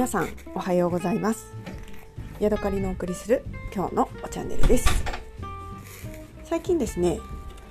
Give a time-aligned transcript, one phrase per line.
[0.00, 1.52] 皆さんおはようございます。
[2.38, 4.88] ヤドカリのお送りする今日のおチャンネルです。
[6.42, 7.18] 最近ですね、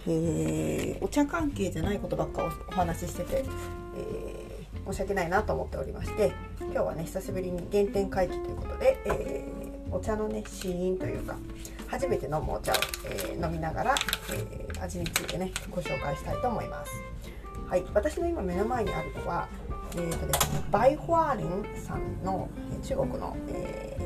[0.06, 3.46] えー、お茶関係じゃないことばっかお話ししてて、
[3.98, 6.32] えー、申し訳ないなと思っておりまして
[6.62, 11.36] 今日はね久しぶりに原点回帰ということで、えー、お茶のね試飲というか
[11.88, 12.76] 初めて飲むお茶を、
[13.06, 13.96] え飲みながら、
[14.32, 16.92] え味についてねご紹介したいと思います。
[17.68, 19.48] はい私の今目の前にあるのは
[19.92, 22.48] えーとですね、バイホアリンさんの
[22.84, 23.98] 中国の、え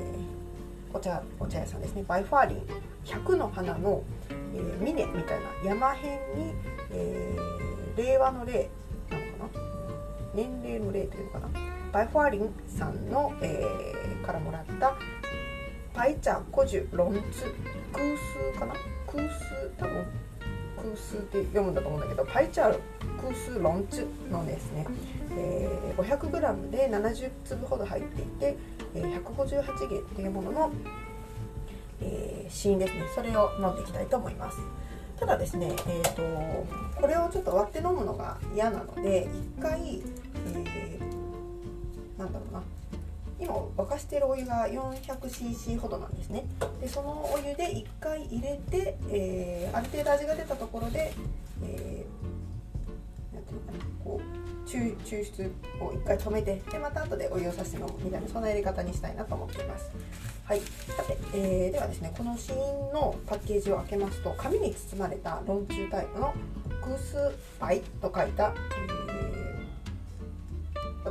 [0.94, 2.04] ー、お茶お茶屋さんですね。
[2.08, 2.62] バイファーリン
[3.06, 6.54] 100の花の、えー、峰みたいな山辺に、
[6.92, 8.70] えー、令和の令
[9.12, 9.62] なのかな？
[10.34, 11.50] 年齢の令というのかな？
[11.92, 14.96] バイファーリンさんの、えー、からもらった
[15.94, 17.54] パイチャコジュロンツ
[17.92, 18.04] 空
[18.54, 18.74] 数かな？
[19.06, 20.06] 空数多分
[20.84, 22.78] 空数って読むんだと思うんだけどパイチャ
[23.22, 24.86] 空数ロンツのですね
[25.38, 28.58] えー、500g で70粒ほど入っていて、
[28.96, 30.72] えー、158元というものの、
[32.02, 33.04] えー、試飲ですね。
[33.16, 34.60] それを飲んでいきたいと思います。
[35.20, 36.22] ただですね、えーと、
[37.00, 39.28] これをちょっと割って飲むのが嫌なので
[39.58, 40.02] 一回、
[40.54, 42.64] えー、なんだろうな。
[43.44, 46.46] 今沸かしてるお湯が 400cc ほどなんですね。
[46.80, 51.14] でそのお湯で1回入れて、えー、ある程度味が出たところで、
[51.62, 59.92] えー、なんていうのかなこう抽抽出を1回止めてでまた後でお湯をさして飲むみたいなそんなやり方にしたいなと思っています。
[60.46, 60.60] はい。
[60.60, 62.58] さて、えー、ではですねこの試飲
[62.94, 66.34] のパッケージを開けますと紙に包まれたロンチュータイプの
[66.82, 67.16] クス
[67.60, 68.54] パイと書いた、
[69.10, 69.13] えー、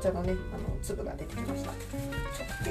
[0.02, 1.70] 茶のねあの粒が出てきました。
[1.70, 1.78] 直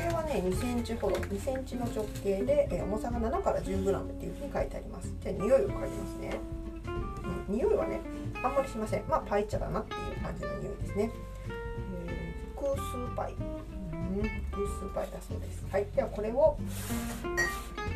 [0.09, 5.13] 径はね2センチほど2センチの直径で、えー、重さが7から 10g っていうふうに書いてあります。
[5.21, 6.39] じゃあ匂いを嗅ぎますね、
[7.47, 8.01] うん、匂いはね
[8.43, 9.03] あんまりしません。
[9.07, 11.11] まあパイ茶だなっていう感じの匂いですね、
[12.07, 13.33] えー、複数パイ。
[13.33, 15.65] うん複数パイだそうです。
[15.71, 16.57] はいではこれを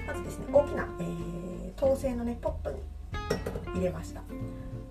[0.07, 2.79] まずですね大きな、えー、陶製のねポットに
[3.73, 4.21] 入れました。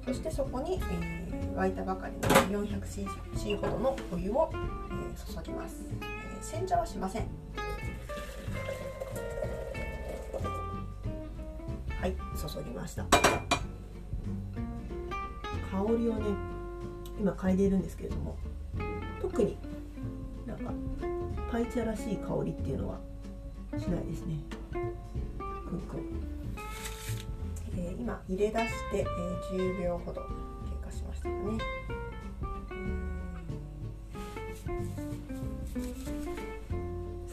[0.05, 2.15] そしてそこに、えー、沸いたばかり
[2.53, 7.27] の 400cc ほどのお湯を、えー、注ぎます、えー、煎茶はしません。
[12.01, 13.05] はい注ぎました。
[15.75, 16.37] 香りをね
[17.19, 18.37] 今嗅いでいるんですけれども
[19.23, 19.57] 特に
[20.47, 20.71] なんか
[21.51, 23.01] パイチャらしい香りっていうのは
[23.79, 24.39] しないですね。
[24.71, 24.77] く
[25.77, 26.01] んくん、
[27.77, 30.29] えー、今入れ出して、えー、10秒ほど経
[30.85, 31.59] 過しましたかね、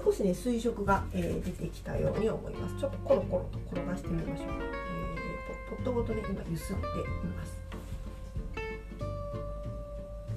[0.04, 2.80] 少しね水色が、えー、出てきたように思います。
[2.80, 6.88] ちょっとコロコロと転がしてみましょう、えー、ポットごとで今揺すってい
[7.30, 7.62] ます。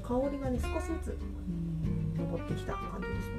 [0.02, 1.18] 香りがね少しずつ
[2.18, 3.34] 上ってきた感じですね。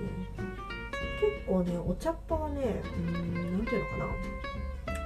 [1.22, 4.14] 結構ねお茶っ葉はねうん何ていうのかな。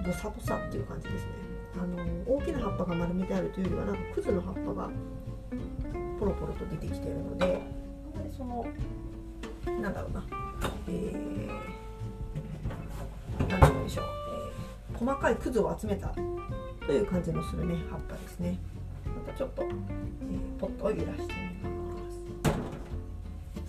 [0.06, 1.49] ボサボサっていう感じですね。
[1.82, 1.98] あの
[2.28, 4.90] 大きな葉っぱが丸めてあるというよりはなんかクズの葉っぱが
[6.20, 8.66] ポロポロと出てきているのであんまりその
[9.82, 10.24] なんだろうな
[10.88, 11.48] えー、
[13.50, 14.06] なんて言うんでしょう、
[14.92, 16.14] えー、細かいクズを集めた
[16.86, 18.58] という感じのするね葉っぱですね。
[19.06, 21.34] またちょっと、えー、ポットを揺らして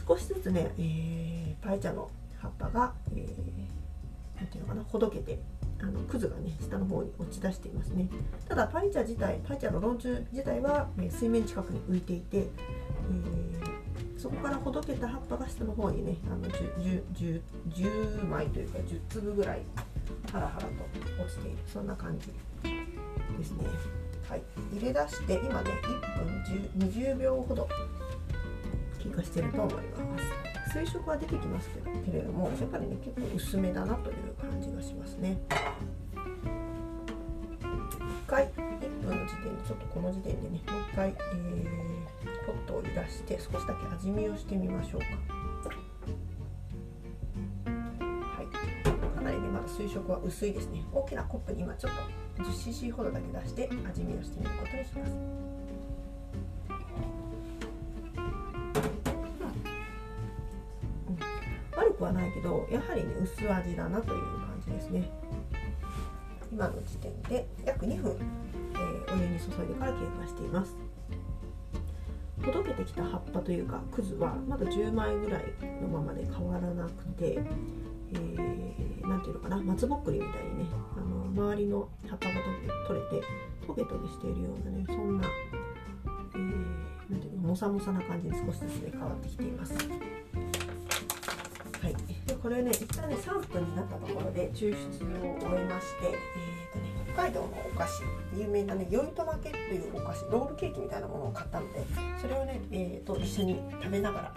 [0.06, 2.10] 少しずつね、えー、パイ茶の
[2.40, 5.38] 葉っぱが、えー、なんていうのかなほどけて
[5.82, 8.08] あのくずがね下の方に落ち出していますね。
[8.48, 19.62] ただパイ茶自体パイ茶の論中自体は、えー、水面近くに浮いていて、えー、そこからほどけた葉っぱが下の方にねあの 10, 10, 10枚というか10粒ぐらい
[20.30, 20.68] ハラハラと
[21.22, 21.58] 落ちている。
[21.66, 22.26] そんな感じ
[23.38, 23.64] ですね。
[24.28, 24.42] はい。
[24.72, 27.68] 入れ出して今ね1分10 20秒ほど
[28.98, 30.49] 気がしてると思います。
[30.72, 31.68] 水色は出てきます
[32.04, 35.36] けれどもやっぱりね結構薄めだなという感じがしますね。
[37.60, 38.50] 1回1
[39.04, 45.06] 分の時点でちょっとこの時点でねもう一回、えー、ポットを揺らして少しだけ味見をしてみましょうか。
[47.66, 48.46] はい。
[49.16, 50.84] かなりねまだ水色は薄いですね。
[50.92, 51.92] 大きなコップに今ちょっ
[52.38, 55.59] と 10cc ほどだけ出して味見をしてみることにします。
[62.00, 65.10] くはないけどやはりね薄味だなという感じですね。
[66.50, 68.16] 今の時点で約2分、
[68.72, 70.74] えー、お湯に注いでから経過しています。
[72.44, 75.44] ほどけてきた葉っぱというかくずはまだ10枚ぐらい
[75.82, 77.44] のままで変わらなくて何、
[78.14, 80.64] えー、ていうのかな松ぼっくりみたいにね
[80.96, 81.00] あ
[81.36, 82.34] の周りの葉っぱが
[82.88, 83.26] 取れて
[83.66, 85.28] トゲトゲしているようなねそんな、
[86.34, 89.74] えー、ていうのもさもさな感じで少しずつね変わってきています。
[92.42, 98.02] これね一旦ね3分になったところで抽出を終えまして、えーとね、北海道のお菓子
[98.34, 101.84] 有名なね酔いとまけというお菓子ロールケーキみたいなものを買ったので
[102.20, 104.34] それをね、えーと、一緒に食べながら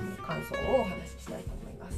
[0.00, 1.96] え感想をお話ししたいと思います。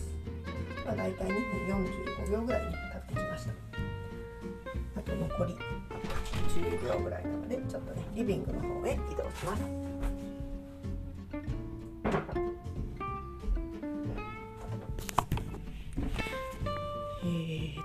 [0.85, 1.85] まあ、大体2分
[2.27, 3.53] 45秒ぐらいに経ってきました。
[4.97, 5.57] あと残り
[6.49, 9.90] 10秒ぐらいなのでちょっとねリビングの方へ移動します。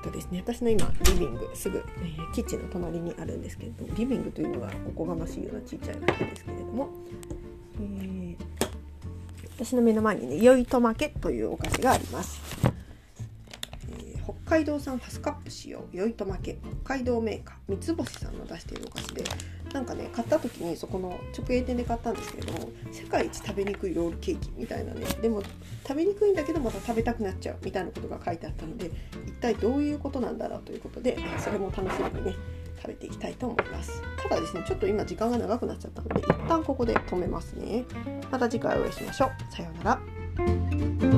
[0.05, 0.43] とですね。
[0.45, 6.89] 私の今リビングすぐ、えー、キッチンの隣にあるんですけれどもリビングというのはおこがましいようなちっちゃいわけですけれども、
[7.79, 8.37] えー、
[9.57, 12.39] 私の目の前にね酔いとまけというお菓子があります、
[13.89, 19.23] えー、北海道産ファスカップ使用酔いとまけ北海道メーカー三つ星さんの出しているお菓子で
[19.73, 25.43] なんかね買った時にそこの直営店で買ったんですけれども世界一食べにくいロールケーキみたいなねでも
[25.85, 28.91] 食べにくいんだけどまた食べたくなっちゃうみたいなことが書いてあったので
[29.27, 32.35] 一体どういうことなんだろうということでそれも楽しみにね
[32.77, 34.01] 食べていきたいと思います。
[34.21, 37.83] ただですねちょっと今時間が長くなっちゃったので一旦ここで止めますね。
[38.31, 39.53] また次回お会いしましょう。
[39.53, 41.14] さようなら。